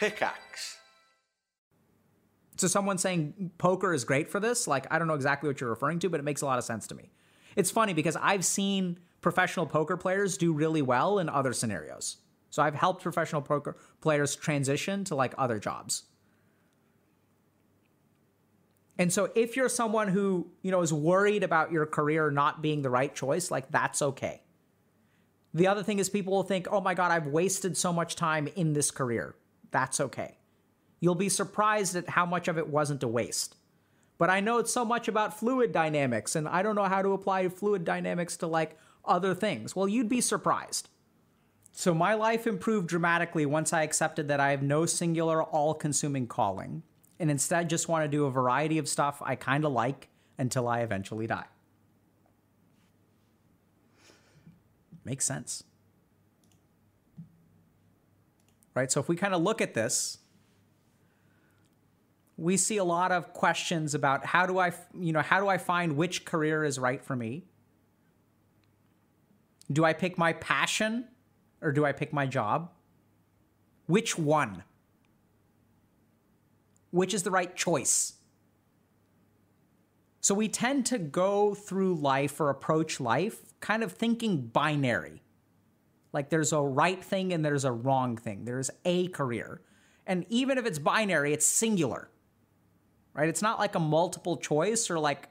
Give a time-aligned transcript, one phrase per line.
[0.00, 0.78] Pickaxe.
[2.56, 5.68] So someone saying poker is great for this, like I don't know exactly what you're
[5.68, 7.10] referring to, but it makes a lot of sense to me.
[7.54, 12.16] It's funny because I've seen professional poker players do really well in other scenarios.
[12.48, 16.04] So I've helped professional poker players transition to like other jobs.
[18.98, 22.80] And so if you're someone who, you know, is worried about your career not being
[22.80, 24.42] the right choice, like that's okay.
[25.52, 28.46] The other thing is people will think, "Oh my god, I've wasted so much time
[28.56, 29.34] in this career."
[29.70, 30.38] That's okay.
[31.00, 33.56] You'll be surprised at how much of it wasn't a waste.
[34.18, 37.12] But I know it's so much about fluid dynamics and I don't know how to
[37.12, 39.74] apply fluid dynamics to like other things.
[39.74, 40.90] Well, you'd be surprised.
[41.72, 46.26] So my life improved dramatically once I accepted that I have no singular all consuming
[46.26, 46.82] calling
[47.18, 50.68] and instead just want to do a variety of stuff I kind of like until
[50.68, 51.46] I eventually die.
[55.04, 55.64] Makes sense.
[58.74, 58.90] Right?
[58.90, 60.18] So if we kind of look at this,
[62.36, 65.58] we see a lot of questions about how do I, you know, how do I
[65.58, 67.44] find which career is right for me?
[69.70, 71.06] Do I pick my passion
[71.60, 72.70] or do I pick my job?
[73.86, 74.64] Which one?
[76.90, 78.14] Which is the right choice?
[80.20, 85.22] So we tend to go through life or approach life kind of thinking binary.
[86.12, 88.44] Like there's a right thing and there's a wrong thing.
[88.44, 89.60] There's a career.
[90.06, 92.10] And even if it's binary, it's singular.
[93.14, 93.28] Right?
[93.28, 95.28] It's not like a multiple choice or like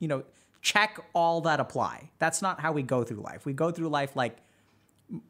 [0.00, 0.24] you know,
[0.60, 2.10] check all that apply.
[2.18, 3.46] That's not how we go through life.
[3.46, 4.38] We go through life like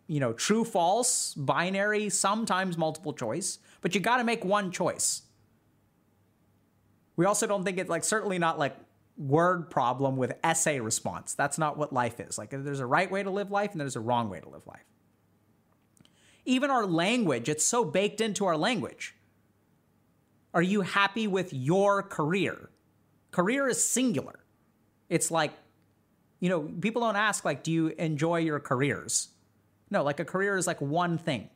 [0.06, 5.22] you know, true false, binary, sometimes multiple choice, but you got to make one choice.
[7.16, 8.76] We also don't think it's like certainly not like
[9.16, 11.34] word problem with essay response.
[11.34, 12.36] That's not what life is.
[12.38, 14.66] Like there's a right way to live life and there's a wrong way to live
[14.66, 14.84] life.
[16.44, 19.14] Even our language, it's so baked into our language.
[20.52, 22.70] Are you happy with your career?
[23.30, 24.40] Career is singular.
[25.08, 25.52] It's like,
[26.40, 29.28] you know, people don't ask, like, do you enjoy your careers?
[29.90, 31.48] No, like a career is like one thing.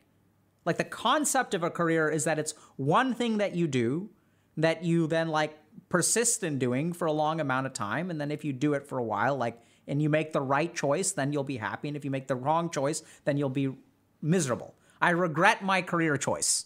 [0.65, 4.09] Like the concept of a career is that it's one thing that you do
[4.57, 5.57] that you then like
[5.89, 8.09] persist in doing for a long amount of time.
[8.09, 10.73] And then if you do it for a while, like, and you make the right
[10.73, 11.87] choice, then you'll be happy.
[11.87, 13.73] And if you make the wrong choice, then you'll be
[14.21, 14.75] miserable.
[15.01, 16.65] I regret my career choice.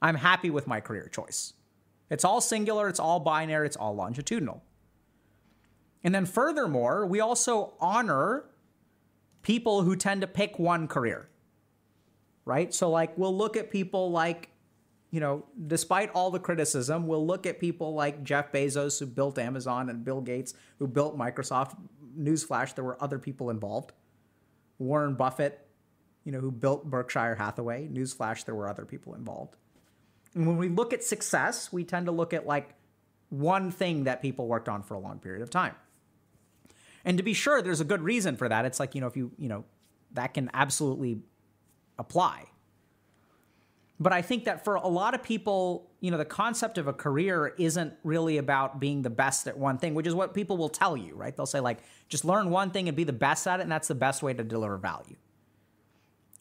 [0.00, 1.52] I'm happy with my career choice.
[2.10, 4.62] It's all singular, it's all binary, it's all longitudinal.
[6.02, 8.44] And then furthermore, we also honor
[9.42, 11.28] people who tend to pick one career,
[12.44, 12.72] right?
[12.74, 14.50] So, like, we'll look at people like
[15.14, 19.38] you know, despite all the criticism, we'll look at people like Jeff Bezos, who built
[19.38, 21.76] Amazon, and Bill Gates, who built Microsoft.
[22.18, 23.92] Newsflash, there were other people involved.
[24.78, 25.68] Warren Buffett,
[26.24, 27.86] you know, who built Berkshire Hathaway.
[27.86, 29.54] Newsflash, there were other people involved.
[30.34, 32.74] And when we look at success, we tend to look at like
[33.28, 35.76] one thing that people worked on for a long period of time.
[37.04, 38.64] And to be sure, there's a good reason for that.
[38.64, 39.64] It's like, you know, if you, you know,
[40.10, 41.20] that can absolutely
[42.00, 42.46] apply.
[44.00, 46.92] But I think that for a lot of people, you know, the concept of a
[46.92, 50.68] career isn't really about being the best at one thing, which is what people will
[50.68, 51.34] tell you, right?
[51.36, 51.78] They'll say, like,
[52.08, 54.34] just learn one thing and be the best at it, and that's the best way
[54.34, 55.16] to deliver value.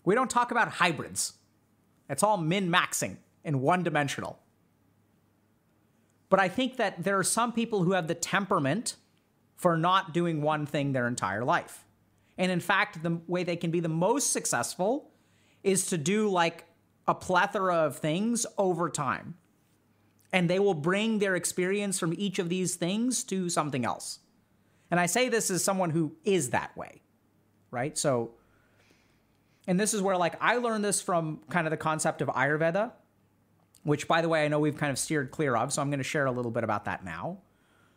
[0.03, 1.33] We don't talk about hybrids,
[2.09, 4.39] it's all min maxing and one dimensional.
[6.29, 8.95] But I think that there are some people who have the temperament
[9.55, 11.85] for not doing one thing their entire life.
[12.37, 15.11] And in fact, the way they can be the most successful
[15.63, 16.65] is to do like
[17.07, 19.35] a plethora of things over time.
[20.31, 24.19] And they will bring their experience from each of these things to something else.
[24.89, 27.01] And I say this as someone who is that way,
[27.71, 27.97] right?
[27.97, 28.31] So,
[29.67, 32.91] and this is where, like, I learned this from kind of the concept of Ayurveda,
[33.83, 35.71] which, by the way, I know we've kind of steered clear of.
[35.71, 37.39] So I'm going to share a little bit about that now.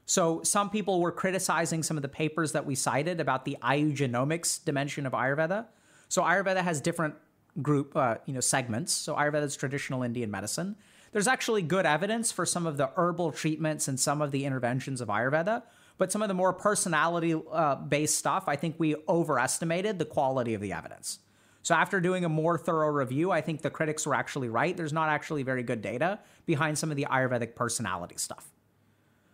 [0.09, 4.65] So, some people were criticizing some of the papers that we cited about the ayurgenomics
[4.65, 5.67] dimension of Ayurveda.
[6.09, 7.17] So, Ayurveda has different
[7.62, 8.93] group, uh, you know, segments.
[8.93, 10.76] So Ayurveda is traditional Indian medicine.
[11.12, 15.00] There's actually good evidence for some of the herbal treatments and some of the interventions
[15.00, 15.62] of Ayurveda,
[15.99, 20.55] but some of the more personality uh, based stuff, I think we overestimated the quality
[20.55, 21.20] of the evidence.
[21.62, 24.76] So after doing a more thorough review, I think the critics were actually right.
[24.76, 28.53] There's not actually very good data behind some of the Ayurvedic personality stuff.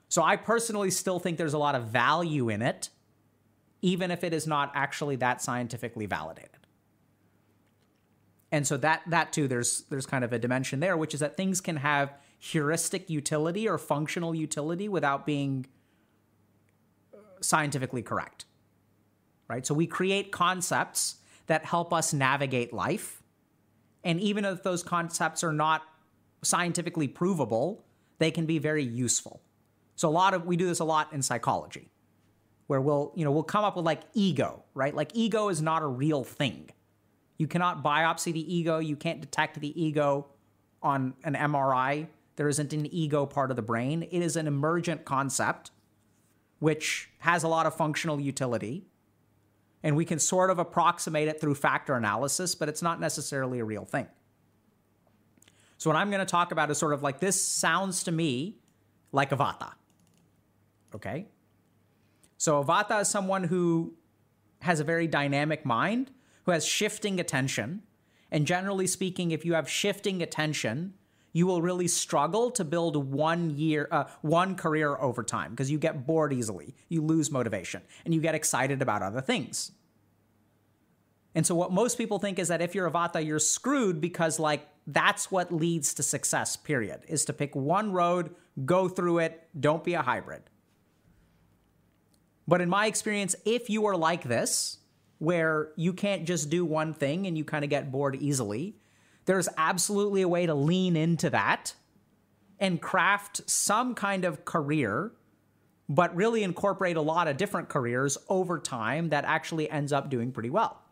[0.09, 2.91] So I personally still think there's a lot of value in it,
[3.83, 6.62] even if it is not actually that scientifically validated
[8.53, 11.37] and so that that too there's there's kind of a dimension there which is that
[11.37, 15.67] things can have heuristic utility or functional utility without being
[17.15, 18.47] uh, scientifically correct
[19.49, 21.17] right so we create concepts
[21.47, 23.23] that help us navigate life
[24.05, 25.83] And even if those concepts are not
[26.43, 27.85] scientifically provable,
[28.19, 29.43] they can be very useful.
[29.97, 31.91] So a lot of we do this a lot in psychology
[32.67, 34.95] where we'll, you know, we'll come up with like ego, right?
[34.95, 36.71] Like ego is not a real thing.
[37.43, 40.29] You cannot biopsy the ego, you can't detect the ego
[40.81, 42.07] on an MRI.
[42.37, 44.05] There isn't an ego part of the brain.
[44.05, 45.73] It is an emergent concept
[46.61, 48.85] which has a lot of functional utility.
[49.83, 53.65] And we can sort of approximate it through factor analysis, but it's not necessarily a
[53.65, 54.07] real thing.
[55.79, 58.61] So, what I'm going to talk about is sort of like this sounds to me
[59.11, 59.73] like a vata.
[60.95, 61.27] Okay?
[62.39, 63.95] So, a vata is someone who
[64.61, 66.13] has a very dynamic mind,
[66.45, 67.83] who has shifting attention.
[68.31, 70.95] And generally speaking, if you have shifting attention,
[71.33, 75.79] you will really struggle to build one year, uh, one career over time because you
[75.79, 79.73] get bored easily, you lose motivation, and you get excited about other things.
[81.35, 84.39] And so, what most people think is that if you're a Vata, you're screwed because,
[84.39, 88.35] like, that's what leads to success, period, is to pick one road,
[88.67, 90.43] go through it, don't be a hybrid.
[92.47, 94.79] But in my experience, if you are like this,
[95.23, 98.75] where you can't just do one thing and you kind of get bored easily,
[99.25, 101.77] there's absolutely a way to lean into that
[102.59, 105.13] and craft some kind of career,
[105.89, 110.33] but really incorporate a lot of different careers over time that actually ends up doing
[110.33, 110.83] pretty well.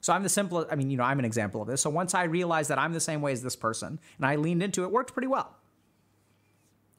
[0.00, 1.82] So I'm the simplest, I mean, you know, I'm an example of this.
[1.82, 4.64] So once I realized that I'm the same way as this person and I leaned
[4.64, 5.54] into it, it worked pretty well.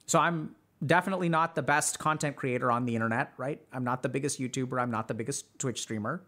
[0.06, 0.56] So I'm
[0.86, 3.60] definitely not the best content creator on the internet, right?
[3.74, 4.82] I'm not the biggest YouTuber.
[4.82, 6.24] I'm not the biggest Twitch streamer.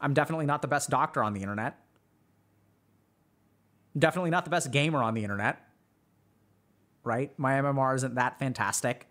[0.00, 1.78] I'm definitely not the best doctor on the internet.
[3.98, 5.60] Definitely not the best gamer on the internet.
[7.02, 7.36] Right?
[7.38, 9.06] My MMR isn't that fantastic.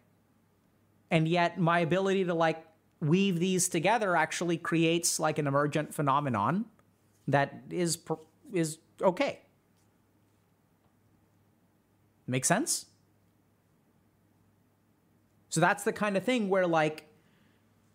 [1.09, 2.63] And yet my ability to like
[2.99, 6.65] weave these together actually creates like an emergent phenomenon
[7.27, 7.97] that is
[8.53, 9.41] is okay.
[12.27, 12.85] Make sense?
[15.49, 17.06] So that's the kind of thing where like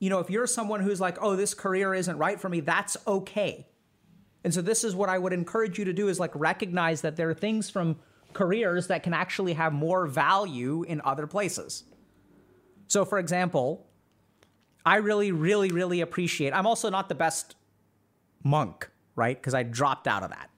[0.02, 2.96] you know, if you're someone who's like, "Oh, this career isn't right for me," that's
[3.06, 3.68] okay.
[4.42, 7.14] And so this is what I would encourage you to do is like recognize that
[7.14, 8.00] there are things from
[8.32, 11.84] careers that can actually have more value in other places.
[12.88, 13.86] So for example,
[14.84, 16.52] I really really really appreciate.
[16.52, 17.54] I'm also not the best
[18.42, 19.40] monk, right?
[19.40, 20.50] Because I dropped out of that.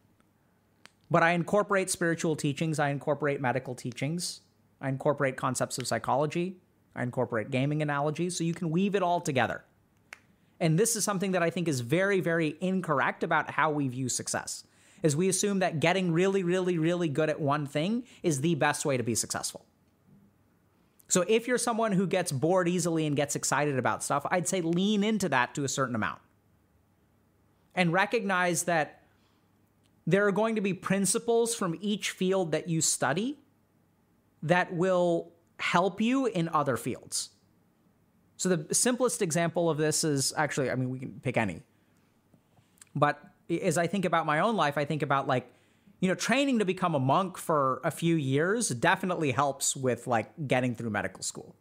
[1.10, 4.40] But I incorporate spiritual teachings, I incorporate medical teachings,
[4.80, 6.62] I incorporate concepts of psychology,
[6.94, 9.64] I incorporate gaming analogies so you can weave it all together.
[10.60, 14.08] And this is something that I think is very, very incorrect about how we view
[14.08, 14.64] success.
[15.02, 18.86] Is we assume that getting really, really, really good at one thing is the best
[18.86, 19.66] way to be successful.
[21.08, 24.62] So if you're someone who gets bored easily and gets excited about stuff, I'd say
[24.62, 26.20] lean into that to a certain amount.
[27.74, 29.02] And recognize that
[30.06, 33.38] there are going to be principles from each field that you study
[34.42, 37.30] that will help you in other fields.
[38.36, 41.62] So the simplest example of this is actually, I mean, we can pick any.
[42.94, 43.20] But
[43.62, 45.52] as I think about my own life, I think about like,
[46.00, 50.32] you know, training to become a monk for a few years definitely helps with like
[50.46, 51.54] getting through medical school.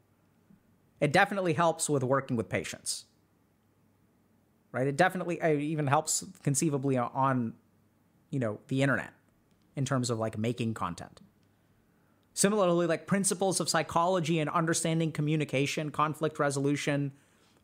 [1.00, 3.06] It definitely helps with working with patients.
[4.72, 4.88] Right?
[4.88, 7.54] It definitely it even helps conceivably on,
[8.32, 9.13] you know, the internet
[9.75, 11.22] in terms of like making content.
[12.34, 17.12] Similarly, like principles of psychology and understanding communication, conflict resolution,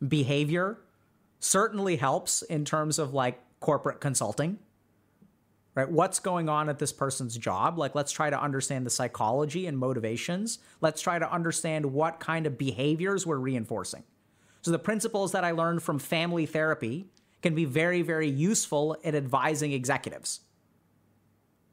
[0.06, 0.80] behavior
[1.40, 4.60] certainly helps in terms of like corporate consulting.
[5.76, 5.90] Right?
[5.90, 7.78] What's going on at this person's job?
[7.78, 10.60] Like, let's try to understand the psychology and motivations.
[10.82, 14.04] Let's try to understand what kind of behaviors we're reinforcing.
[14.62, 17.08] So, the principles that I learned from family therapy
[17.42, 20.42] can be very, very useful in advising executives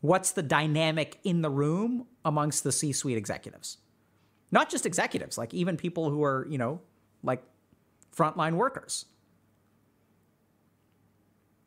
[0.00, 3.78] what's the dynamic in the room amongst the C suite executives?
[4.50, 6.80] Not just executives, like even people who are, you know,
[7.22, 7.42] like
[8.16, 9.06] frontline workers.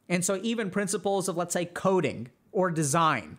[0.07, 3.38] And so, even principles of, let's say, coding or design,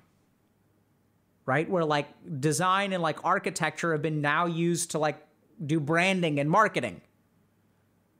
[1.44, 1.68] right?
[1.68, 2.06] Where like
[2.40, 5.26] design and like architecture have been now used to like
[5.64, 7.00] do branding and marketing.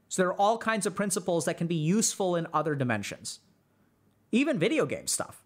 [0.09, 3.39] So, there are all kinds of principles that can be useful in other dimensions,
[4.33, 5.45] even video game stuff.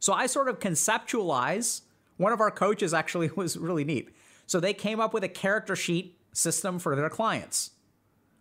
[0.00, 1.82] So I sort of conceptualize.
[2.16, 4.10] One of our coaches actually was really neat.
[4.46, 7.70] So they came up with a character sheet system for their clients,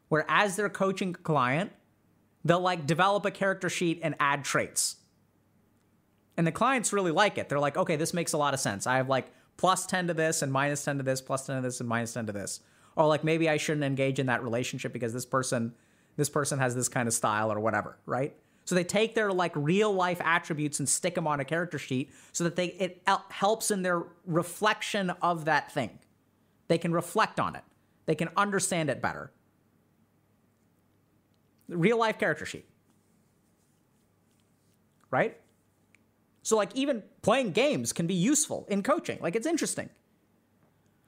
[0.08, 1.72] where as they're coaching a client,
[2.44, 4.96] they'll like develop a character sheet and add traits.
[6.36, 7.50] And the clients really like it.
[7.50, 8.88] They're like, okay, this makes a lot of sense.
[8.88, 11.62] I have like plus 10 to this and minus 10 to this, plus 10 to
[11.62, 12.62] this and minus 10 to this.
[12.96, 15.74] Or like maybe I shouldn't engage in that relationship because this person
[16.16, 18.36] this person has this kind of style or whatever, right?
[18.70, 22.12] So they take their like real life attributes and stick them on a character sheet
[22.34, 25.98] so that they it helps in their reflection of that thing.
[26.68, 27.64] They can reflect on it.
[28.06, 29.32] They can understand it better.
[31.68, 32.70] Real life character sheet.
[35.10, 35.36] Right?
[36.44, 39.18] So like even playing games can be useful in coaching.
[39.20, 39.90] Like it's interesting.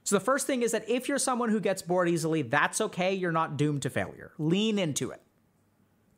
[0.04, 3.14] So the first thing is that if you're someone who gets bored easily, that's okay.
[3.14, 4.32] You're not doomed to failure.
[4.40, 5.22] Lean into it.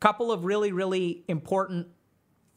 [0.04, 1.86] Couple of really, really important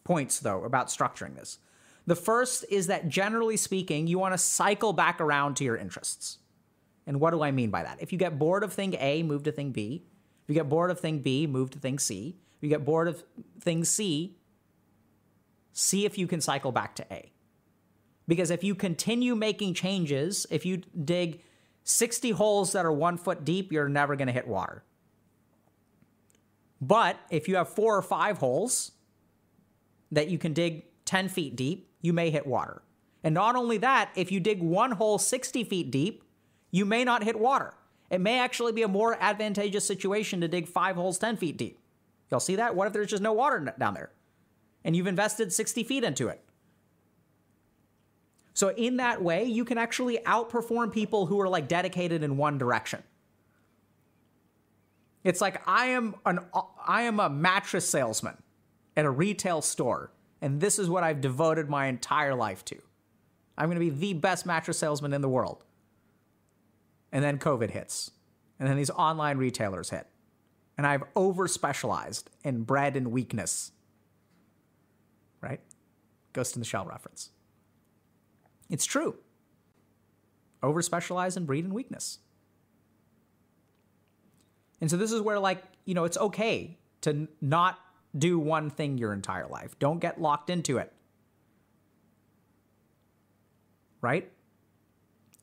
[0.03, 1.59] points, though, about structuring this.
[2.05, 6.39] The first is that generally speaking, you want to cycle back around to your interests.
[7.05, 8.01] And what do I mean by that?
[8.01, 10.03] If you get bored of thing A, move to thing B.
[10.43, 12.35] If you get bored of thing B, move to thing C.
[12.57, 13.23] If you get bored of
[13.61, 14.35] thing C,
[15.71, 17.31] see if you can cycle back to A.
[18.27, 21.41] Because if you continue making changes, if you dig
[21.85, 24.83] 60 holes that are one foot deep, you're never going to hit water.
[26.79, 28.91] But if you have four or five holes
[30.11, 32.81] that you can dig 10 feet deep, you may hit water.
[33.23, 36.23] And not only that, if you dig one hole 60 feet deep,
[36.71, 37.73] you may not hit water.
[38.09, 41.79] It may actually be a more advantageous situation to dig five holes 10 feet deep.
[42.29, 42.75] Y'all see that?
[42.75, 44.11] What if there's just no water down there?
[44.83, 46.41] And you've invested 60 feet into it.
[48.53, 52.57] So, in that way, you can actually outperform people who are like dedicated in one
[52.57, 53.03] direction.
[55.27, 56.39] It's like I am an
[56.87, 58.37] I am a mattress salesman
[58.95, 62.81] at a retail store, and this is what I've devoted my entire life to.
[63.57, 65.65] I'm going to be the best mattress salesman in the world.
[67.11, 68.11] And then COVID hits.
[68.57, 70.07] And then these online retailers hit.
[70.77, 73.73] And I've over specialized in bread and weakness.
[75.41, 75.59] Right?
[76.31, 77.31] Ghost in the Shell reference.
[78.69, 79.15] It's true.
[80.63, 82.19] Over specialize in breed and weakness.
[84.79, 87.79] And so this is where, like, you know, it's okay to not
[88.17, 89.77] do one thing your entire life.
[89.79, 90.91] Don't get locked into it.
[94.01, 94.31] Right?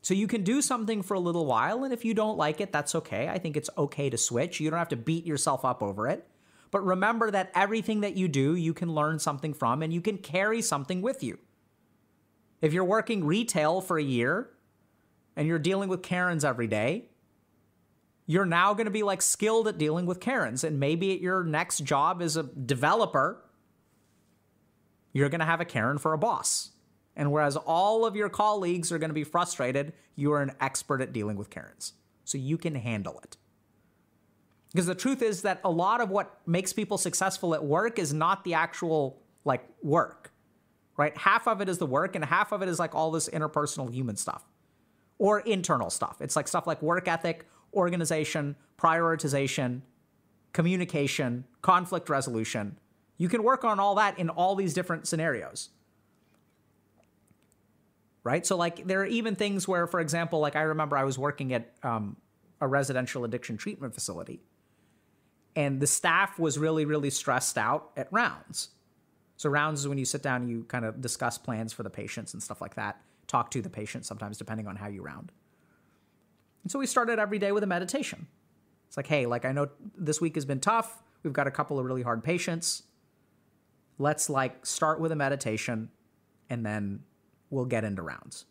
[0.01, 2.71] So you can do something for a little while, and if you don't like it,
[2.71, 3.27] that's okay.
[3.27, 4.59] I think it's okay to switch.
[4.59, 6.27] You don't have to beat yourself up over it.
[6.71, 10.17] But remember that everything that you do, you can learn something from, and you can
[10.17, 11.39] carry something with you.
[12.61, 14.49] If you're working retail for a year
[15.35, 17.09] and you're dealing with Karens every day,
[18.25, 20.63] you're now going to be like skilled at dealing with Karens.
[20.63, 23.43] And maybe at your next job as a developer,
[25.13, 26.71] you're going to have a Karen for a boss.
[27.15, 31.01] And whereas all of your colleagues are going to be frustrated, you are an expert
[31.01, 31.93] at dealing with Karens.
[32.25, 33.37] So you can handle it.
[34.71, 38.13] Because the truth is that a lot of what makes people successful at work is
[38.13, 40.33] not the actual like work,
[40.97, 41.15] right?
[41.15, 43.93] Half of it is the work and half of it is like all this interpersonal
[43.93, 44.43] human stuff
[45.17, 46.17] or internal stuff.
[46.19, 49.81] It's like stuff like work ethic, organization, prioritization,
[50.53, 52.79] communication, conflict resolution.
[53.17, 55.69] You can work on all that in all these different scenarios.
[58.23, 58.45] Right?
[58.45, 61.53] So, like, there are even things where, for example, like I remember I was working
[61.53, 62.15] at um,
[62.59, 64.41] a residential addiction treatment facility,
[65.55, 68.69] and the staff was really, really stressed out at rounds.
[69.37, 71.89] So, rounds is when you sit down and you kind of discuss plans for the
[71.89, 75.31] patients and stuff like that, talk to the patient sometimes, depending on how you round.
[76.65, 78.25] And so we started every day with a meditation.
[78.87, 81.03] It's like, hey, like I know this week has been tough.
[81.21, 82.81] We've got a couple of really hard patients.
[83.99, 85.91] Let's like start with a meditation
[86.49, 87.01] and then
[87.51, 88.45] we'll get into rounds.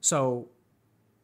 [0.00, 0.50] So,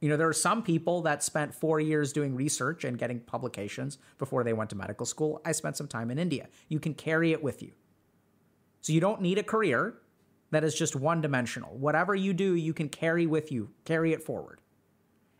[0.01, 3.99] you know, there are some people that spent four years doing research and getting publications
[4.19, 5.41] before they went to medical school.
[5.45, 6.49] I spent some time in India.
[6.69, 7.71] You can carry it with you.
[8.81, 9.95] So you don't need a career
[10.51, 11.79] that is just one dimensional.
[11.79, 14.62] Whatever you do, you can carry with you, carry it forward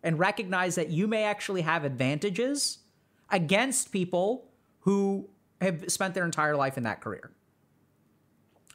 [0.03, 2.79] and recognize that you may actually have advantages
[3.31, 4.49] against people
[4.81, 5.29] who
[5.61, 7.31] have spent their entire life in that career.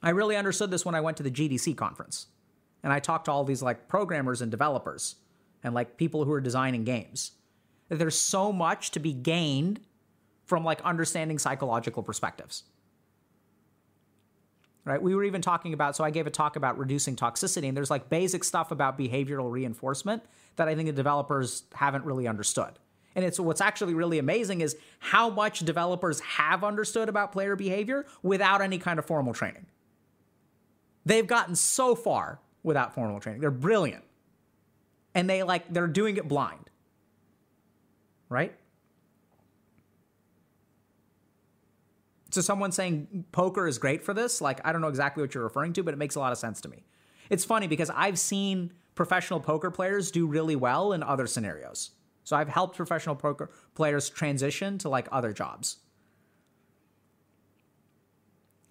[0.01, 2.27] I really understood this when I went to the GDC conference
[2.83, 5.15] and I talked to all these like programmers and developers
[5.63, 7.31] and like people who are designing games.
[7.89, 9.79] There's so much to be gained
[10.45, 12.63] from like understanding psychological perspectives.
[14.87, 15.01] Right?
[15.01, 17.91] We were even talking about so I gave a talk about reducing toxicity and there's
[17.91, 20.23] like basic stuff about behavioral reinforcement
[20.55, 22.79] that I think the developers haven't really understood.
[23.13, 28.05] And it's what's actually really amazing is how much developers have understood about player behavior
[28.23, 29.65] without any kind of formal training.
[31.05, 33.41] They've gotten so far without formal training.
[33.41, 34.05] They're brilliant.
[35.13, 36.69] And they like they're doing it blind.
[38.29, 38.55] Right?
[42.37, 45.43] So someone saying poker is great for this, like I don't know exactly what you're
[45.43, 46.85] referring to, but it makes a lot of sense to me.
[47.31, 51.93] It's funny because I've seen professional poker players do really well in other scenarios.
[52.23, 55.77] So I've helped professional poker players transition to like other jobs.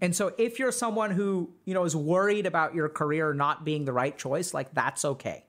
[0.01, 3.85] And so if you're someone who, you know, is worried about your career not being
[3.85, 5.45] the right choice, like that's okay.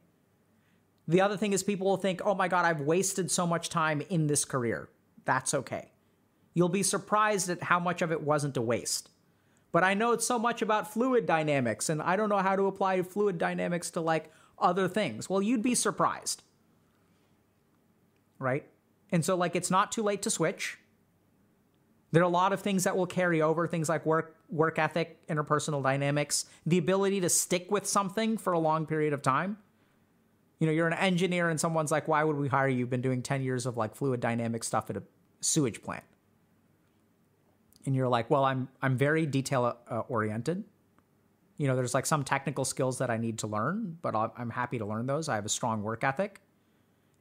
[1.07, 4.01] The other thing is people will think, "Oh my god, I've wasted so much time
[4.09, 4.89] in this career."
[5.24, 5.91] That's okay.
[6.57, 9.11] You'll be surprised at how much of it wasn't a waste.
[9.71, 13.03] But I know so much about fluid dynamics and I don't know how to apply
[13.03, 15.29] fluid dynamics to like other things.
[15.29, 16.41] Well, you'd be surprised.
[18.39, 18.67] Right?
[19.11, 20.79] And so like it's not too late to switch.
[22.11, 25.27] There are a lot of things that will carry over, things like work work ethic,
[25.27, 29.57] interpersonal dynamics, the ability to stick with something for a long period of time.
[30.57, 32.79] You know, you're an engineer and someone's like, "Why would we hire you?
[32.79, 35.03] You've been doing 10 years of like fluid dynamic stuff at a
[35.39, 36.03] sewage plant."
[37.86, 40.63] And you're like, "Well, I'm I'm very detail uh, oriented.
[41.57, 44.77] You know, there's like some technical skills that I need to learn, but I'm happy
[44.77, 45.27] to learn those.
[45.27, 46.41] I have a strong work ethic.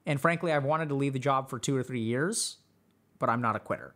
[0.05, 2.59] And frankly, I've wanted to leave the job for 2 or 3 years,
[3.19, 3.95] but I'm not a quitter."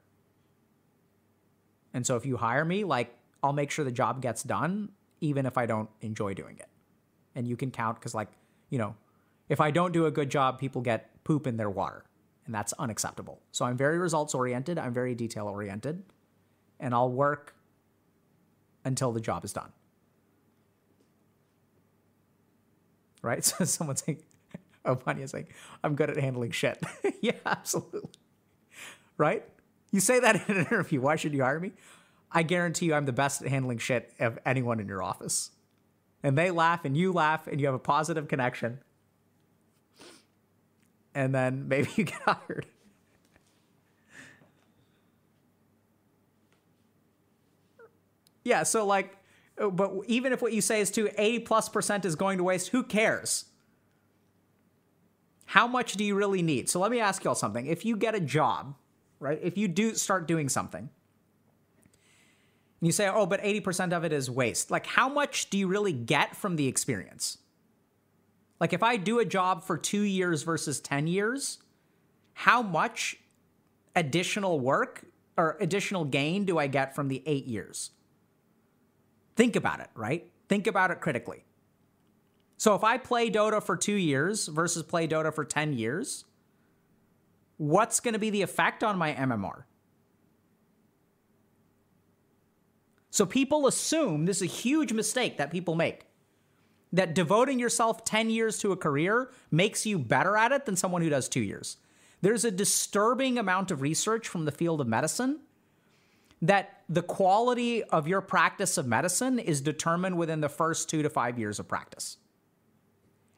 [1.93, 4.91] And so if you hire me, like I'll make sure the job gets done,
[5.21, 6.69] even if I don't enjoy doing it.
[7.35, 8.29] And you can count because, like,
[8.71, 8.97] you know,
[9.49, 12.05] if I don't do a good job, people get poop in their water,
[12.47, 13.41] and that's unacceptable.
[13.53, 16.03] So I'm very results oriented, I'm very detail oriented,
[16.81, 17.55] and I'll work
[18.85, 19.73] until the job is done.
[23.23, 23.45] Right?
[23.45, 24.23] So someone's saying,
[24.85, 25.49] oh, Vanya's saying,
[25.85, 26.83] I'm good at handling shit.
[27.21, 28.11] yeah, absolutely.
[29.19, 29.45] Right?
[29.91, 31.01] You say that in an interview.
[31.01, 31.73] Why should you hire me?
[32.33, 35.51] I guarantee you I'm the best at handling shit of anyone in your office.
[36.23, 38.79] And they laugh and you laugh and you have a positive connection.
[41.15, 42.67] And then maybe you get hired.
[48.45, 49.17] Yeah, so like,
[49.59, 52.45] oh, but even if what you say is to 80 plus percent is going to
[52.45, 53.47] waste, who cares?
[55.47, 56.69] How much do you really need?
[56.69, 57.67] So let me ask y'all something.
[57.67, 58.77] If you get a job,
[59.19, 59.39] right?
[59.43, 60.89] If you do start doing something,
[62.81, 64.71] and you say, oh, but 80% of it is waste.
[64.71, 67.39] Like, how much do you really get from the experience?
[68.59, 71.59] Like, if I do a job for two years versus 10 years,
[72.33, 73.17] how much
[73.95, 75.05] additional work
[75.37, 77.91] or additional gain do I get from the eight years?
[79.41, 80.31] Think about it, right?
[80.51, 81.45] Think about it critically.
[82.59, 86.27] So, if I play Dota for two years versus play Dota for 10 years,
[87.57, 89.63] what's going to be the effect on my MMR?
[93.09, 96.05] So people assume this is a huge mistake that people make
[96.93, 101.01] that devoting yourself 10 years to a career makes you better at it than someone
[101.01, 101.79] who does two years.
[102.21, 105.41] There's a disturbing amount of research from the field of medicine
[106.43, 111.11] that the quality of your practice of medicine is determined within the first two to
[111.11, 112.17] five years of practice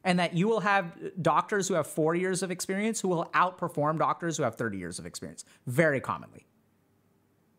[0.05, 3.99] and that you will have doctors who have four years of experience who will outperform
[3.99, 6.47] doctors who have 30 years of experience very commonly.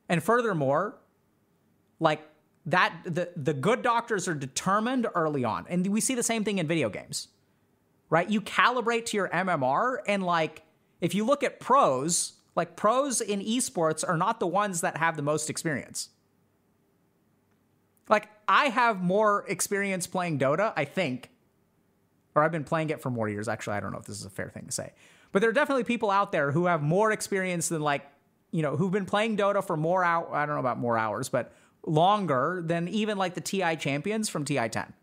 [0.10, 1.00] And furthermore,
[2.00, 2.22] like
[2.66, 5.66] that, the, the good doctors are determined early on.
[5.70, 7.30] And we see the same thing in video games,
[8.10, 8.30] right?
[8.30, 10.64] You calibrate to your MMR, and like
[11.00, 15.16] if you look at pros, like pros in esports are not the ones that have
[15.16, 16.10] the most experience.
[18.10, 21.30] Like I have more experience playing Dota, I think,
[22.36, 23.48] or I've been playing it for more years.
[23.48, 24.94] Actually, I don't know if this is a fair thing to say,
[25.32, 28.06] but there are definitely people out there who have more experience than like,
[28.52, 30.30] you know, who've been playing Dota for more out.
[30.32, 31.54] I don't know about more hours, but
[31.86, 34.94] longer than even like the TI champions from TI 10.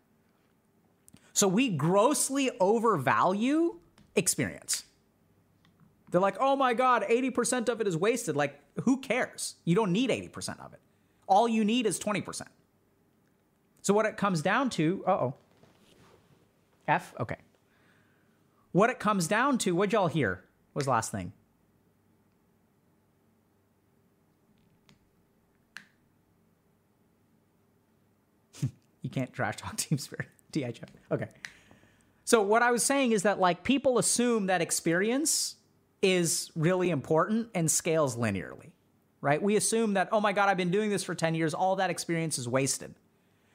[1.33, 3.79] So we grossly overvalue
[4.15, 4.83] experience.
[6.11, 8.35] They're like, oh my God, 80% of it is wasted.
[8.35, 9.55] Like, who cares?
[9.63, 10.79] You don't need 80% of it.
[11.25, 12.41] All you need is 20%.
[13.81, 15.35] So what it comes down to, uh oh.
[16.87, 17.13] F?
[17.19, 17.37] Okay.
[18.73, 20.43] What it comes down to, what'd y'all hear?
[20.73, 21.31] Was last thing?
[29.01, 30.27] you can't trash talk Team Spirit.
[30.51, 30.89] DHF.
[31.11, 31.29] Okay.
[32.25, 35.55] So what I was saying is that like people assume that experience
[36.01, 38.71] is really important and scales linearly,
[39.21, 39.41] right?
[39.41, 41.89] We assume that, oh my God, I've been doing this for 10 years, all that
[41.89, 42.95] experience is wasted.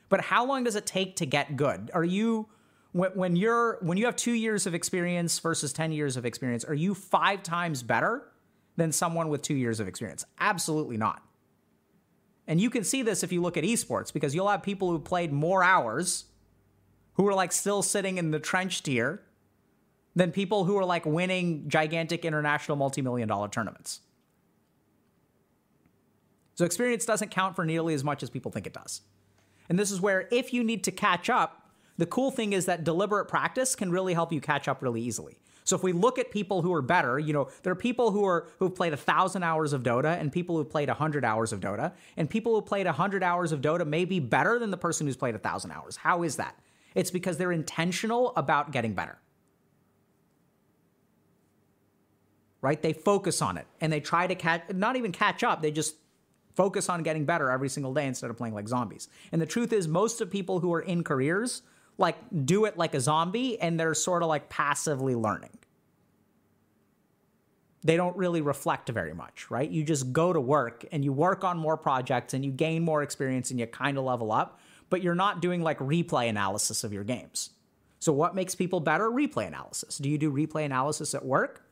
[0.08, 1.90] But how long does it take to get good?
[1.92, 2.48] Are you
[2.96, 6.64] when, when you're when you have two years of experience versus 10 years of experience
[6.64, 8.32] are you five times better
[8.76, 11.22] than someone with two years of experience absolutely not
[12.46, 14.98] and you can see this if you look at esports because you'll have people who
[14.98, 16.24] played more hours
[17.14, 19.20] who are like still sitting in the trench tier
[20.16, 24.00] than people who are like winning gigantic international multi-million dollar tournaments
[26.54, 29.02] so experience doesn't count for nearly as much as people think it does
[29.68, 31.66] and this is where if you need to catch up
[31.98, 35.38] the cool thing is that deliberate practice can really help you catch up really easily.
[35.64, 38.24] So if we look at people who are better, you know, there are people who
[38.24, 41.52] are who've played a thousand hours of Dota and people who've played a hundred hours
[41.52, 44.70] of Dota, and people who played a hundred hours of Dota may be better than
[44.70, 45.96] the person who's played a thousand hours.
[45.96, 46.56] How is that?
[46.94, 49.18] It's because they're intentional about getting better.
[52.66, 52.82] Right?
[52.82, 55.94] They focus on it and they try to catch not even catch up, they just
[56.56, 59.08] focus on getting better every single day instead of playing like zombies.
[59.30, 61.62] And the truth is most of people who are in careers
[61.96, 65.56] like do it like a zombie and they're sort of like passively learning.
[67.84, 69.70] They don't really reflect very much, right?
[69.70, 73.04] You just go to work and you work on more projects and you gain more
[73.04, 74.58] experience and you kind of level up,
[74.90, 77.50] but you're not doing like replay analysis of your games.
[78.00, 79.08] So, what makes people better?
[79.08, 79.98] Replay analysis.
[79.98, 81.65] Do you do replay analysis at work?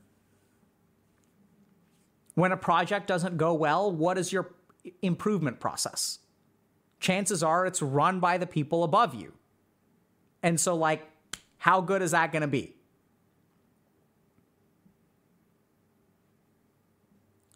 [2.34, 4.54] When a project doesn't go well, what is your
[5.02, 6.18] improvement process?
[7.00, 9.34] Chances are it's run by the people above you.
[10.42, 11.02] And so, like,
[11.58, 12.74] how good is that going to be?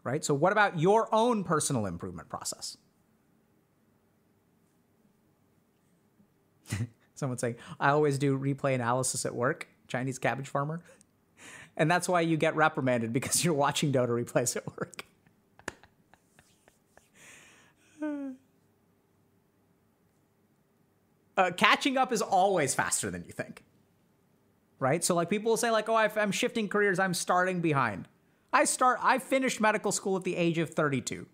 [0.05, 0.25] Right?
[0.25, 2.79] So, what about your own personal improvement process?
[7.15, 10.83] Someone saying, I always do replay analysis at work, Chinese cabbage farmer.
[11.79, 15.05] And that's why you get reprimanded because you're watching Dota replays at work.
[21.37, 23.65] uh, catching up is always faster than you think.
[24.81, 25.03] Right?
[25.03, 28.09] So like people will say like, "Oh, I'm shifting careers, I'm starting behind."
[28.53, 31.27] I start I finished medical school at the age of 32.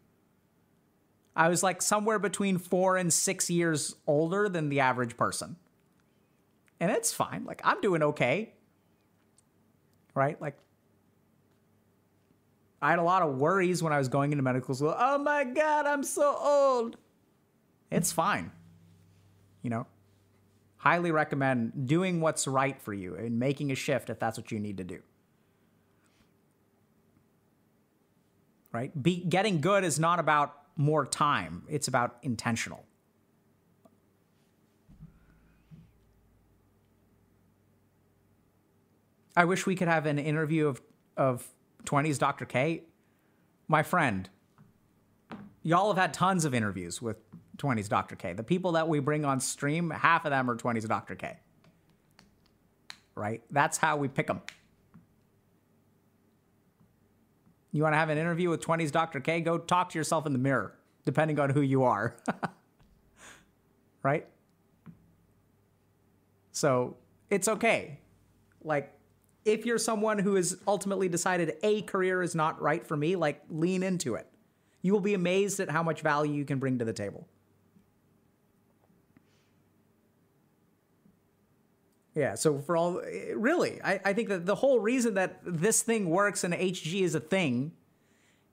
[1.37, 5.57] I was like somewhere between 4 and 6 years older than the average person.
[6.81, 7.45] And it's fine.
[7.45, 8.54] Like I'm doing okay.
[10.15, 10.41] Right?
[10.41, 10.57] Like
[12.85, 14.95] I had a lot of worries when I was going into medical school.
[14.97, 16.97] Oh my god, I'm so old.
[17.91, 18.53] It's fine.
[19.63, 19.87] You know,
[20.77, 24.61] highly recommend doing what's right for you and making a shift if that's what you
[24.61, 25.01] need to do.
[28.71, 29.03] Right?
[29.03, 32.85] Be, getting good is not about more time, it's about intentional.
[39.37, 40.81] I wish we could have an interview of,
[41.17, 41.47] of
[41.85, 42.45] 20s Dr.
[42.45, 42.85] K.
[43.67, 44.29] My friend,
[45.63, 47.17] y'all have had tons of interviews with
[47.59, 48.17] 20s Dr.
[48.17, 48.33] K.
[48.33, 51.15] The people that we bring on stream, half of them are 20s Dr.
[51.15, 51.39] K.
[53.15, 53.43] Right?
[53.51, 54.41] That's how we pick them.
[57.73, 59.19] You want to have an interview with 20s Dr.
[59.19, 59.41] K?
[59.41, 62.17] Go talk to yourself in the mirror, depending on who you are.
[64.05, 64.29] right?
[66.53, 66.97] So
[67.31, 67.99] it's okay.
[68.63, 68.93] Like,
[69.45, 73.43] if you're someone who has ultimately decided a career is not right for me, like,
[73.51, 74.27] lean into it.
[74.83, 77.27] You will be amazed at how much value you can bring to the table.
[82.15, 83.03] Yeah, so for all,
[83.35, 87.15] really, I, I think that the whole reason that this thing works and HG is
[87.15, 87.73] a thing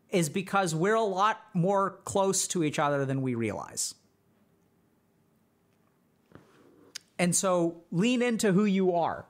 [0.10, 3.94] is because we're a lot more close to each other than we realize.
[7.20, 9.26] And so lean into who you are,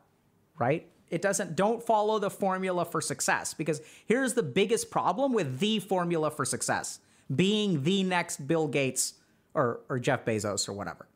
[0.58, 0.88] right?
[1.12, 5.80] It doesn't, don't follow the formula for success because here's the biggest problem with the
[5.80, 7.00] formula for success
[7.34, 9.16] being the next Bill Gates
[9.54, 11.08] or, or Jeff Bezos or whatever,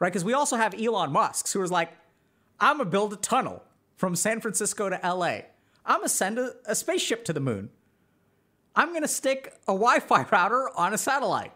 [0.00, 0.08] right?
[0.08, 1.92] Because we also have Elon Musk who is like,
[2.58, 3.62] I'm gonna build a tunnel
[3.94, 5.42] from San Francisco to LA.
[5.84, 7.70] I'm gonna send a, a spaceship to the moon.
[8.74, 11.52] I'm gonna stick a Wi Fi router on a satellite.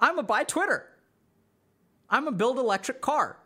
[0.00, 0.86] I'm gonna buy Twitter.
[2.08, 3.38] I'm gonna build electric car.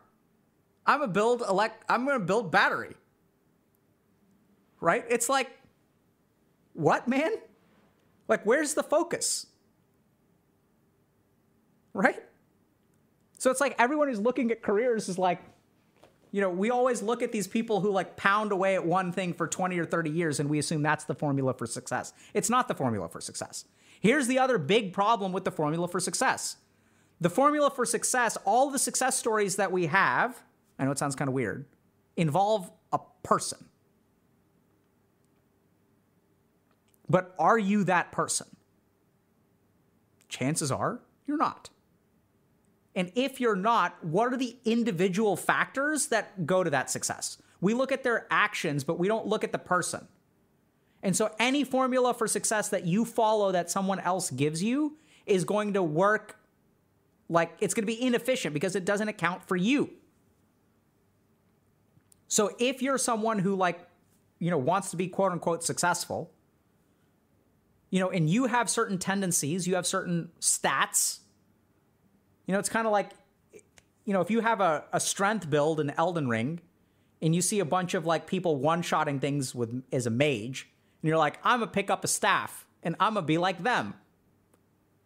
[0.89, 2.95] I'm gonna build elect I'm gonna build battery.
[4.81, 5.05] Right?
[5.07, 5.51] It's like,
[6.73, 7.33] what, man?
[8.27, 9.45] Like, where's the focus?
[11.93, 12.23] Right?
[13.37, 15.41] So it's like everyone who's looking at careers is like,
[16.31, 19.33] you know, we always look at these people who like pound away at one thing
[19.33, 22.13] for 20 or 30 years and we assume that's the formula for success.
[22.33, 23.65] It's not the formula for success.
[23.99, 26.57] Here's the other big problem with the formula for success.
[27.21, 30.41] The formula for success, all the success stories that we have,
[30.79, 31.65] I know it sounds kind of weird,
[32.15, 33.65] involve a person.
[37.09, 38.47] But are you that person?
[40.29, 41.69] Chances are you're not.
[42.95, 47.37] And if you're not, what are the individual factors that go to that success?
[47.61, 50.07] We look at their actions, but we don't look at the person.
[51.03, 55.45] And so any formula for success that you follow that someone else gives you is
[55.45, 56.37] going to work
[57.29, 59.91] like it's going to be inefficient because it doesn't account for you.
[62.29, 63.85] So if you're someone who like,
[64.39, 66.31] you know, wants to be quote unquote successful,
[67.89, 71.19] you know, and you have certain tendencies, you have certain stats
[72.49, 73.11] you know, it's kind of like,
[74.05, 76.61] you know, if you have a, a strength build in Elden Ring
[77.21, 80.67] and you see a bunch of like people one-shotting things with as a mage,
[80.99, 83.93] and you're like, I'm gonna pick up a staff and I'm gonna be like them.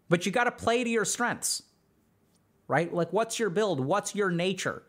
[0.07, 1.63] But you gotta play to your strengths,
[2.69, 2.93] right?
[2.93, 3.81] Like, what's your build?
[3.81, 4.83] What's your nature?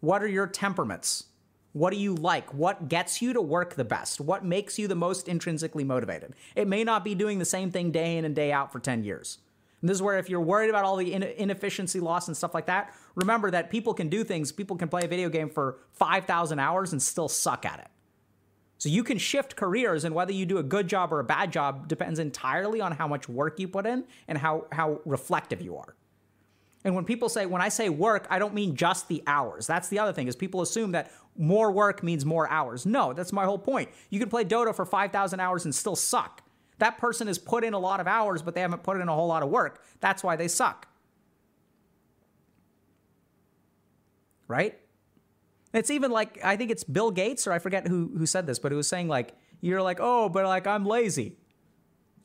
[0.00, 1.24] What are your temperaments?
[1.76, 2.54] What do you like?
[2.54, 4.18] What gets you to work the best?
[4.18, 6.32] What makes you the most intrinsically motivated?
[6.54, 9.04] It may not be doing the same thing day in and day out for 10
[9.04, 9.40] years.
[9.82, 12.64] And this is where if you're worried about all the inefficiency loss and stuff like
[12.64, 14.52] that, remember that people can do things.
[14.52, 17.88] People can play a video game for 5,000 hours and still suck at it.
[18.78, 21.52] So you can shift careers, and whether you do a good job or a bad
[21.52, 25.76] job depends entirely on how much work you put in and how, how reflective you
[25.76, 25.94] are.
[26.86, 29.66] And when people say, when I say work, I don't mean just the hours.
[29.66, 32.86] That's the other thing is people assume that more work means more hours.
[32.86, 33.90] No, that's my whole point.
[34.08, 36.42] You can play Dota for 5,000 hours and still suck.
[36.78, 39.12] That person has put in a lot of hours, but they haven't put in a
[39.12, 39.82] whole lot of work.
[39.98, 40.86] That's why they suck.
[44.46, 44.78] Right?
[45.74, 48.60] It's even like I think it's Bill Gates or I forget who who said this,
[48.60, 51.36] but it was saying like you're like, "Oh, but like I'm lazy."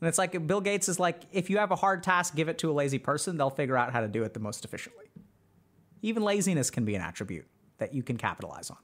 [0.01, 2.57] And it's like Bill Gates is like if you have a hard task, give it
[2.59, 5.05] to a lazy person, they'll figure out how to do it the most efficiently.
[6.01, 7.45] Even laziness can be an attribute
[7.77, 8.77] that you can capitalize on.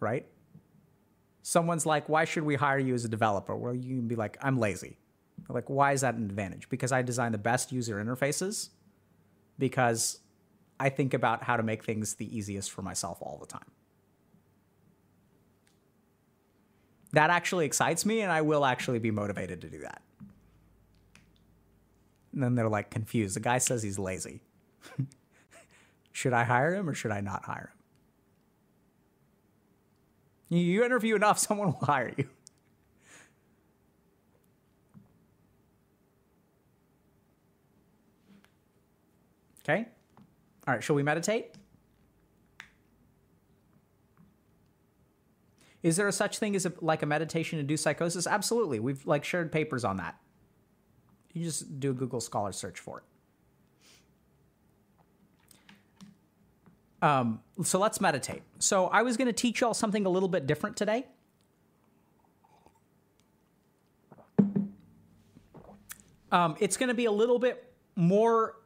[0.00, 0.26] Right?
[1.48, 3.56] someone's like, why should we hire you as a developer?
[3.56, 4.98] Well, you can be like, I'm lazy.
[5.48, 6.68] like, why is that an advantage?
[6.68, 8.68] Because I design the best user interfaces,
[9.58, 10.18] because
[10.78, 13.64] I think about how to make things the easiest for myself all the time.
[17.12, 20.02] That actually excites me, and I will actually be motivated to do that.
[22.32, 23.36] And then they're like confused.
[23.36, 24.42] The guy says he's lazy.
[26.12, 27.72] should I hire him or should I not hire
[30.50, 30.58] him?
[30.58, 32.28] You interview enough, someone will hire you.
[39.64, 39.86] Okay?
[40.66, 41.57] All right, shall we meditate?
[45.82, 48.26] Is there a such thing as a, like a meditation induced psychosis?
[48.26, 48.80] Absolutely.
[48.80, 50.16] We've like shared papers on that.
[51.32, 53.04] You just do a Google Scholar search for it.
[57.00, 58.42] Um, so let's meditate.
[58.58, 61.06] So I was going to teach y'all something a little bit different today.
[66.32, 68.56] Um, it's going to be a little bit more.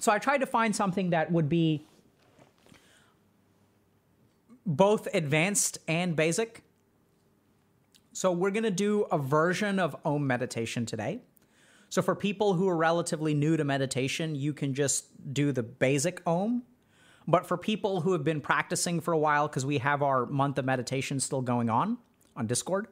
[0.00, 1.86] So I tried to find something that would be
[4.76, 6.62] both advanced and basic.
[8.12, 11.20] So we're going to do a version of Om meditation today.
[11.88, 16.22] So for people who are relatively new to meditation, you can just do the basic
[16.26, 16.62] Om
[17.26, 20.58] but for people who have been practicing for a while, because we have our month
[20.58, 21.98] of meditation still going on
[22.36, 22.88] on Discord,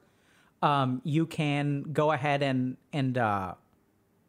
[0.63, 3.55] um, you can go ahead and and uh,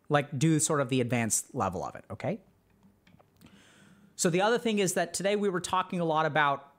[0.09, 2.05] like do sort of the advanced level of it.
[2.09, 2.39] Okay.
[4.15, 6.70] So the other thing is that today we were talking a lot about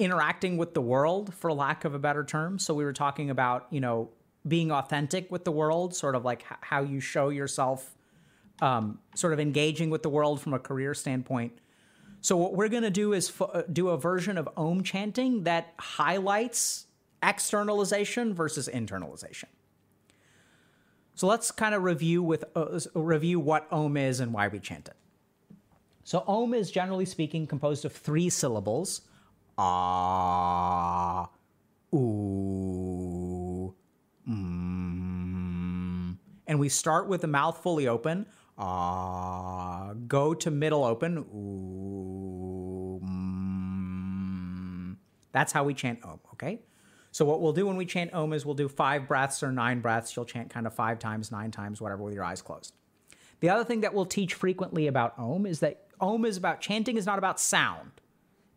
[0.00, 2.58] interacting with the world, for lack of a better term.
[2.58, 4.10] So we were talking about you know
[4.48, 7.94] being authentic with the world, sort of like how you show yourself
[8.60, 11.52] um, sort of engaging with the world from a career standpoint.
[12.20, 15.44] So what we're going to do is f- uh, do a version of Om chanting
[15.44, 16.86] that highlights
[17.22, 19.46] externalization versus internalization.
[21.14, 24.88] So let's kind of review with uh, review what Om is and why we chant
[24.88, 24.96] it.
[26.04, 29.02] So Om is generally speaking composed of three syllables:
[29.62, 31.28] ah,
[31.94, 33.74] ooh,
[34.28, 36.16] mm.
[36.46, 38.26] and we start with the mouth fully open.
[38.58, 41.18] Uh, go to middle open.
[41.18, 44.96] Ooh, mm.
[45.32, 46.60] That's how we chant Om, okay?
[47.12, 49.80] So what we'll do when we chant Om is we'll do five breaths or nine
[49.80, 50.14] breaths.
[50.14, 52.74] You'll chant kind of five times, nine times, whatever, with your eyes closed.
[53.40, 56.96] The other thing that we'll teach frequently about Om is that Om is about chanting
[56.96, 57.99] is not about sound.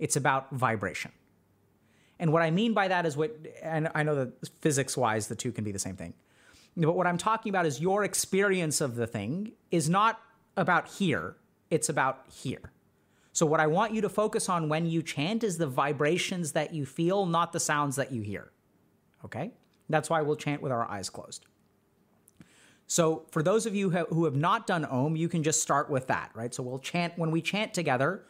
[0.04, 1.14] It's about vibration.
[2.20, 5.36] And what I mean by that is what, and I know that physics wise, the
[5.36, 6.14] two can be the same thing.
[6.76, 10.20] But what I'm talking about is your experience of the thing is not
[10.58, 11.38] about here,
[11.70, 12.74] it's about here.
[13.32, 16.74] So, what I want you to focus on when you chant is the vibrations that
[16.74, 18.52] you feel, not the sounds that you hear.
[19.24, 19.52] Okay?
[19.88, 21.46] That's why we'll chant with our eyes closed.
[22.88, 26.08] So, for those of you who have not done Om, you can just start with
[26.08, 26.54] that, right?
[26.54, 28.26] So, we'll chant, when we chant together,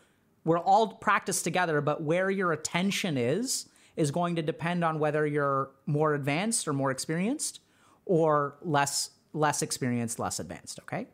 [0.46, 5.26] we'll all practiced together, but where your attention is, is going to depend on whether
[5.26, 7.60] you're more advanced or more experienced
[8.06, 11.08] or less less experienced, less advanced, okay?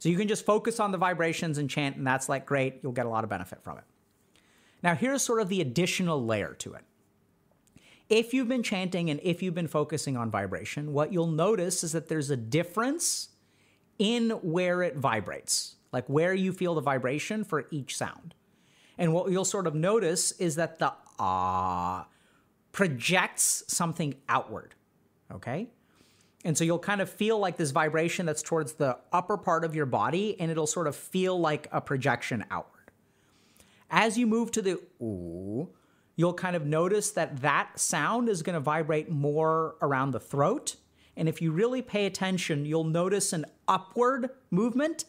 [0.00, 2.92] So you can just focus on the vibrations and chant and that's like great, you'll
[2.92, 3.84] get a lot of benefit from it.
[4.82, 6.82] Now here's sort of the additional layer to it.
[8.08, 11.92] If you've been chanting and if you've been focusing on vibration, what you'll notice is
[11.92, 13.30] that there's a difference
[13.98, 15.76] in where it vibrates.
[15.92, 18.34] like where you feel the vibration for each sound.
[18.98, 22.06] And what you'll sort of notice is that the ah
[22.72, 24.74] projects something outward.
[25.32, 25.70] Okay?
[26.44, 29.74] And so you'll kind of feel like this vibration that's towards the upper part of
[29.74, 32.92] your body, and it'll sort of feel like a projection outward.
[33.90, 35.70] As you move to the ooh,
[36.16, 40.76] you'll kind of notice that that sound is going to vibrate more around the throat.
[41.16, 45.04] And if you really pay attention, you'll notice an upward movement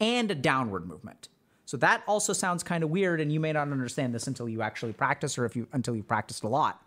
[0.00, 1.28] and a downward movement.
[1.68, 4.62] So that also sounds kind of weird, and you may not understand this until you
[4.62, 6.82] actually practice or if you until you've practiced a lot.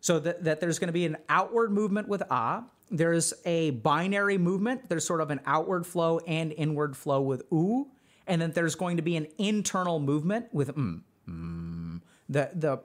[0.00, 2.64] So that, that there's going to be an outward movement with ah.
[2.90, 4.88] There's a binary movement.
[4.88, 7.88] There's sort of an outward flow and inward flow with oo.
[8.26, 11.02] And then there's going to be an internal movement with mm.
[11.28, 12.00] mm.
[12.30, 12.78] The, the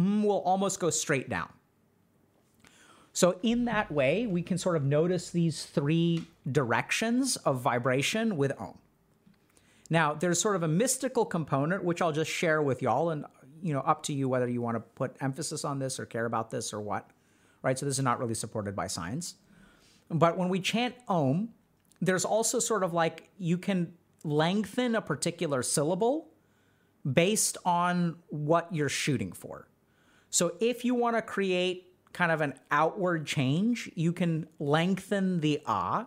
[0.00, 1.50] mm will almost go straight down.
[3.12, 8.58] So, in that way, we can sort of notice these three directions of vibration with
[8.58, 8.78] Om.
[9.92, 13.26] Now, there's sort of a mystical component, which I'll just share with y'all, and
[13.62, 16.24] you know, up to you whether you want to put emphasis on this or care
[16.24, 17.10] about this or what.
[17.60, 17.78] Right?
[17.78, 19.34] So, this is not really supported by science.
[20.08, 21.50] But when we chant Om,
[22.00, 23.92] there's also sort of like you can
[24.24, 26.30] lengthen a particular syllable
[27.10, 29.68] based on what you're shooting for.
[30.30, 35.60] So if you want to create kind of an outward change, you can lengthen the
[35.66, 36.06] ah.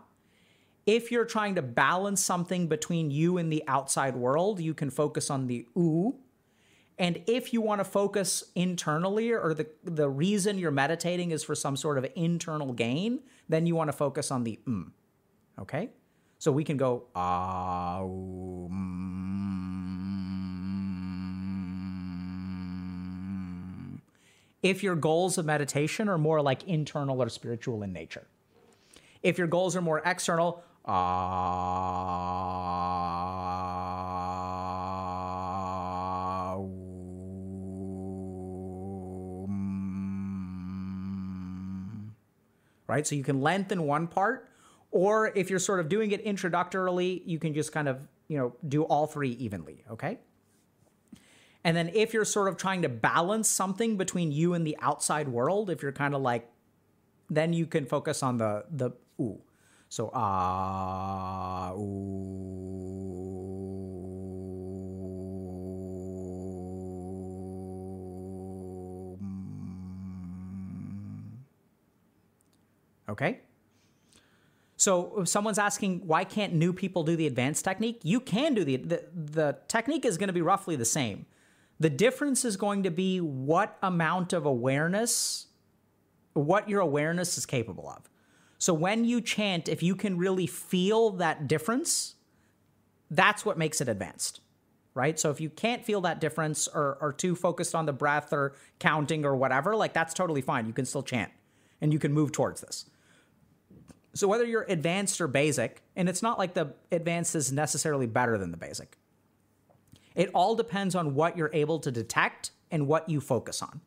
[0.86, 5.30] If you're trying to balance something between you and the outside world, you can focus
[5.30, 6.16] on the oo.
[6.98, 11.56] And if you want to focus internally or the, the reason you're meditating is for
[11.56, 13.20] some sort of internal gain,
[13.50, 14.92] then you want to focus on the mm.
[15.60, 15.90] Okay?
[16.38, 18.04] So we can go ah.
[24.62, 28.26] if your goals of meditation are more like internal or spiritual in nature.
[29.22, 31.66] If your goals are more external, ah,
[42.88, 43.06] right?
[43.06, 44.50] So you can lengthen one part,
[44.92, 48.56] or if you're sort of doing it introductorily, you can just kind of, you know,
[48.68, 50.20] do all three evenly, okay?
[51.64, 55.28] And then if you're sort of trying to balance something between you and the outside
[55.28, 56.48] world, if you're kind of like,
[57.30, 59.42] then you can focus on the the ooh.
[59.96, 61.72] So ah.
[73.08, 73.40] Okay.
[74.76, 78.66] So if someone's asking why can't new people do the advanced technique, you can do
[78.66, 81.26] the the, the technique is going to be roughly the same.
[81.80, 85.46] The difference is going to be what amount of awareness,
[86.34, 88.10] what your awareness is capable of.
[88.66, 92.16] So when you chant, if you can really feel that difference,
[93.12, 94.42] that's what makes it advanced,
[94.96, 95.20] right?
[95.20, 98.56] So if you can't feel that difference or are too focused on the breath or
[98.80, 100.66] counting or whatever, like that's totally fine.
[100.66, 101.32] You can still chant
[101.80, 102.86] and you can move towards this.
[104.16, 108.36] So whether you're advanced or basic, and it's not like the advanced is necessarily better
[108.36, 108.98] than the basic.
[110.16, 113.82] It all depends on what you're able to detect and what you focus on.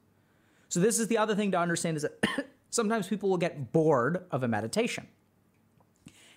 [0.69, 4.25] So this is the other thing to understand is that sometimes people will get bored
[4.31, 5.07] of a meditation.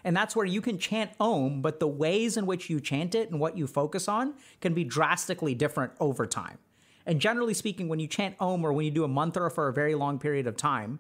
[0.03, 3.29] And that's where you can chant Om, but the ways in which you chant it
[3.29, 6.57] and what you focus on can be drastically different over time.
[7.05, 9.73] And generally speaking, when you chant Om or when you do a mantra for a
[9.73, 10.99] very long period of time,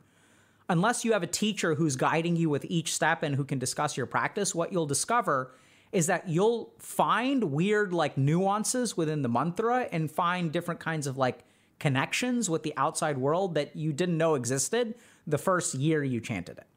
[0.69, 3.97] unless you have a teacher who's guiding you with each step and who can discuss
[3.97, 5.53] your practice, what you'll discover
[5.91, 11.17] is that you'll find weird like nuances within the mantra and find different kinds of
[11.17, 11.39] like
[11.79, 14.95] connections with the outside world that you didn't know existed
[15.27, 16.67] the first year you chanted it.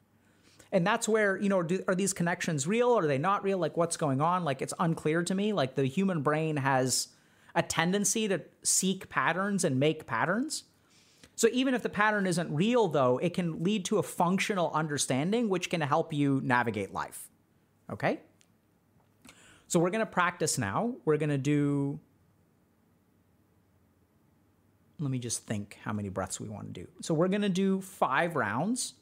[0.71, 3.57] And that's where, you know, do, are these connections real are they not real?
[3.57, 4.43] Like, what's going on?
[4.43, 5.53] Like, it's unclear to me.
[5.53, 7.09] Like, the human brain has
[7.53, 10.63] a tendency to seek patterns and make patterns.
[11.35, 15.49] So, even if the pattern isn't real, though, it can lead to a functional understanding,
[15.49, 17.29] which can help you navigate life.
[17.89, 18.19] Okay?
[19.67, 20.95] So we're going to practice now.
[21.05, 21.99] We're going to do,
[24.99, 26.87] let me just think how many breaths we want to do.
[27.01, 28.93] So we're going to do five rounds.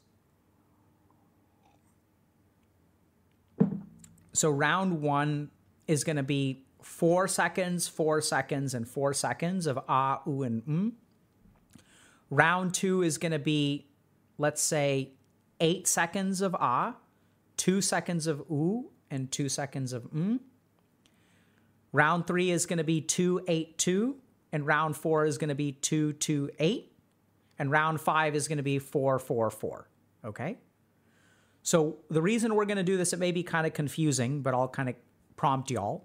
[4.32, 5.50] So round one
[5.86, 10.64] is going to be four seconds, four seconds, and four seconds of ah, ooh, and
[10.66, 10.92] mm.
[12.30, 13.86] Round two is going to be,
[14.38, 15.12] let's say,
[15.60, 16.96] eight seconds of ah,
[17.56, 20.40] two seconds of ooh, and two seconds of mm.
[21.92, 24.16] Round three is going to be 282,
[24.54, 26.92] and round four is going to be 228,
[27.58, 29.88] and round five is going to be 444.
[30.24, 30.58] Okay?
[31.64, 34.54] So the reason we're going to do this, it may be kind of confusing, but
[34.54, 34.94] I'll kind of
[35.34, 36.04] prompt y'all.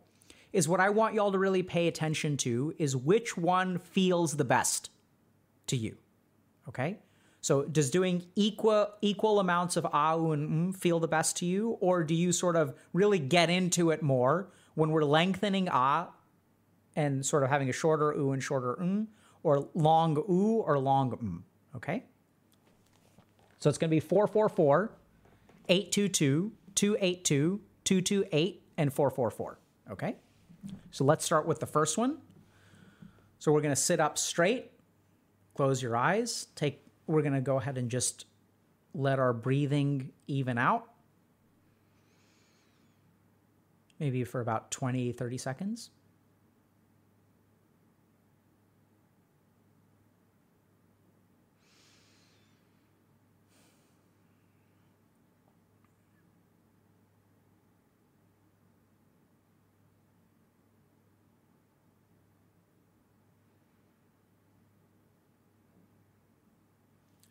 [0.52, 4.45] is what I want y'all to really pay attention to is which one feels the
[4.45, 4.89] best
[5.68, 5.97] to you.
[6.68, 6.97] Okay?
[7.41, 11.78] So does doing equal equal amounts of ah, and mm feel the best to you?
[11.82, 16.10] Or do you sort of really get into it more when we're lengthening ah
[17.00, 19.08] and sort of having a shorter oo and shorter mm,
[19.43, 21.41] or long oo or long mm?
[21.78, 22.04] Okay?
[23.60, 24.91] So it's going to be 444,
[25.70, 29.60] 822, 282, 228, and 444.
[29.91, 30.16] Okay?
[30.91, 32.18] So let's start with the first one.
[33.38, 34.72] So we're going to sit up straight,
[35.56, 38.26] close your eyes, take we're going to go ahead and just
[38.93, 40.89] let our breathing even out.
[44.00, 45.89] Maybe for about 20, 30 seconds.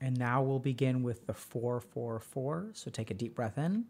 [0.09, 2.71] And now we'll begin with the 444.
[2.73, 3.85] So take a deep breath in.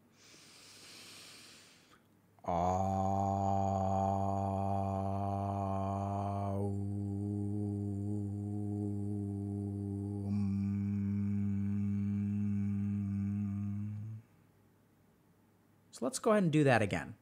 [15.92, 17.14] So let's go ahead and do that again.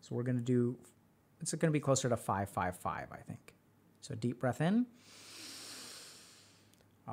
[0.00, 0.78] So we're going to do,
[1.42, 3.52] it's going to be closer to 555, I think.
[4.00, 4.86] So deep breath in.
[7.06, 7.12] Good.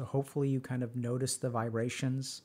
[0.00, 2.40] So hopefully you kind of noticed the vibrations,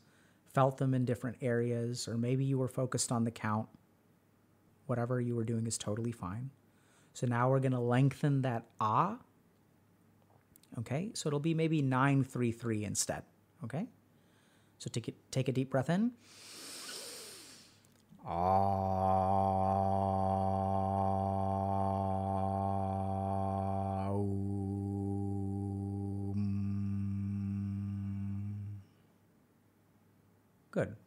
[0.54, 3.70] felt them in different areas, or maybe you were focused on the count.
[4.88, 6.50] Whatever you were doing is totally fine.
[7.14, 9.20] So now we're going to lengthen that ah.
[10.80, 13.24] Okay, so it'll be maybe 933 instead.
[13.64, 13.88] Okay.
[14.80, 16.12] So take, it, take a deep breath in.
[18.22, 18.34] Good.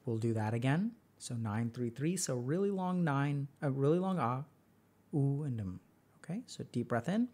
[0.08, 0.92] We'll do that again.
[1.18, 2.16] So 933.
[2.16, 4.44] So really long nine, a uh, really long ah,
[5.14, 5.80] ooh, and um.
[6.24, 6.40] Okay.
[6.46, 7.28] So deep breath in.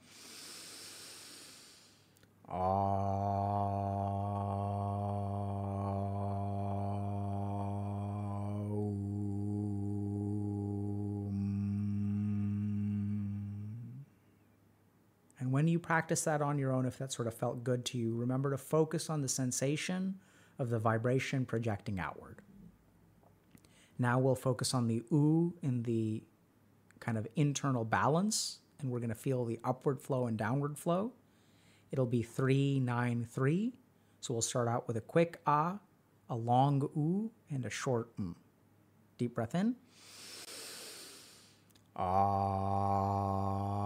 [2.48, 3.44] Ah.
[15.38, 17.98] And when you practice that on your own, if that sort of felt good to
[17.98, 20.16] you, remember to focus on the sensation
[20.58, 22.40] of the vibration projecting outward.
[23.98, 26.22] Now we'll focus on the ooh in the
[27.00, 31.12] kind of internal balance, and we're going to feel the upward flow and downward flow.
[31.92, 33.74] It'll be three, nine, three.
[34.20, 35.78] So we'll start out with a quick ah,
[36.28, 38.34] a long ooh, and a short mm.
[39.18, 39.76] Deep breath in.
[41.96, 43.83] Ah,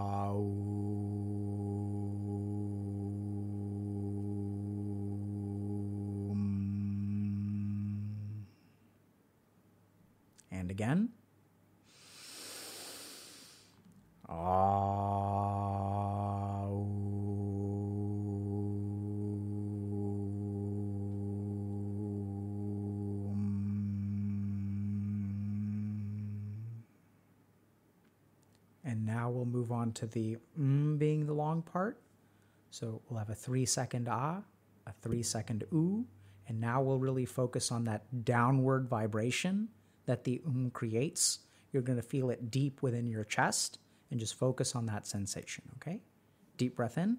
[10.79, 11.09] again.
[14.29, 15.09] Ah.
[28.85, 32.01] And now we'll move on to the mm being the long part.
[32.70, 34.43] So we'll have a three second ah,
[34.87, 36.07] a three second ooh,
[36.47, 39.68] and now we'll really focus on that downward vibration
[40.09, 41.39] that the um creates.
[41.73, 43.79] You're going to feel it deep within your chest
[44.11, 46.01] and just focus on that sensation, okay?
[46.57, 47.19] Deep breath in.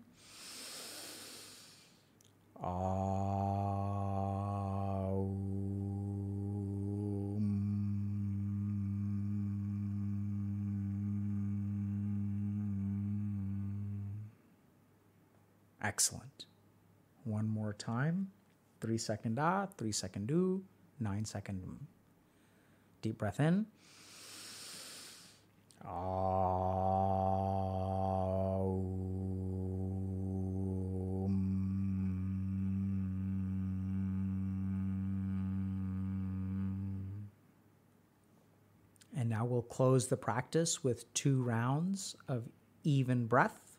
[15.82, 16.46] Excellent.
[17.24, 18.32] One more time.
[18.82, 20.64] Three second ah, three second do,
[21.00, 21.62] nine second.
[23.02, 23.66] Deep breath in.
[39.16, 42.48] And now we'll close the practice with two rounds of
[42.84, 43.78] even breath.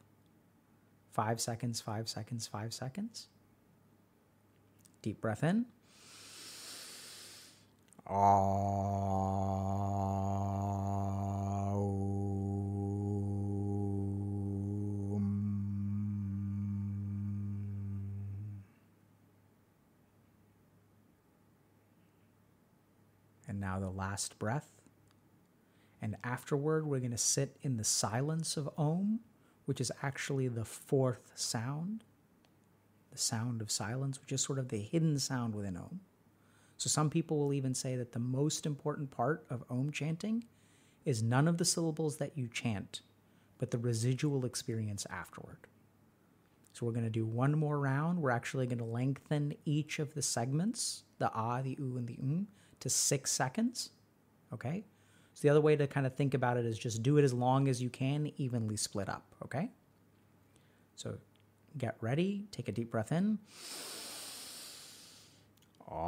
[1.13, 3.29] Five seconds, five seconds, five seconds.
[5.03, 5.67] Deep breath in.
[8.13, 8.19] And
[23.61, 24.69] now the last breath.
[26.03, 29.21] And afterward, we're going to sit in the silence of Om,
[29.67, 32.03] which is actually the fourth sound,
[33.13, 36.01] the sound of silence, which is sort of the hidden sound within Om.
[36.81, 40.45] So some people will even say that the most important part of Om chanting
[41.05, 43.03] is none of the syllables that you chant,
[43.59, 45.59] but the residual experience afterward.
[46.73, 48.19] So we're going to do one more round.
[48.19, 52.17] We're actually going to lengthen each of the segments, the ah, the oo, and the
[52.19, 52.47] um,
[52.81, 53.91] to six seconds.
[54.51, 54.83] Okay?
[55.35, 57.35] So the other way to kind of think about it is just do it as
[57.35, 59.35] long as you can, evenly split up.
[59.45, 59.69] Okay?
[60.97, 61.19] So
[61.77, 63.39] get ready, take a deep breath in.
[65.93, 65.99] And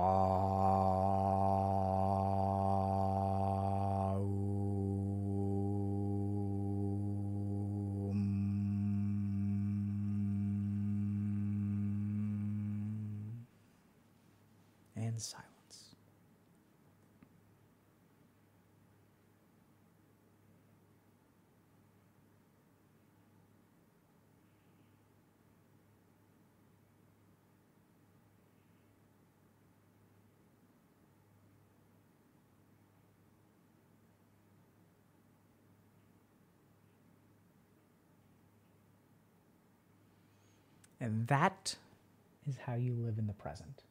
[41.02, 41.74] And that
[42.48, 43.82] is how you live in the present.